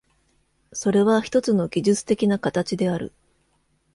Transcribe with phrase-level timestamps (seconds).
[0.73, 3.13] それはひとつの技術的な形である。